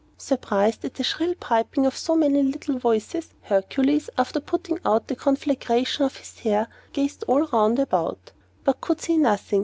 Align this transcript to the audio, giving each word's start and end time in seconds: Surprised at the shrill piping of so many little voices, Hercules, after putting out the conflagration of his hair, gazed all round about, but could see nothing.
Surprised 0.17 0.83
at 0.83 0.95
the 0.95 1.03
shrill 1.03 1.35
piping 1.39 1.85
of 1.85 1.95
so 1.95 2.15
many 2.15 2.41
little 2.41 2.79
voices, 2.79 3.29
Hercules, 3.43 4.09
after 4.17 4.39
putting 4.39 4.79
out 4.83 5.07
the 5.07 5.15
conflagration 5.15 6.03
of 6.05 6.17
his 6.17 6.39
hair, 6.39 6.69
gazed 6.91 7.23
all 7.27 7.45
round 7.45 7.77
about, 7.77 8.31
but 8.63 8.81
could 8.81 8.99
see 8.99 9.15
nothing. 9.17 9.59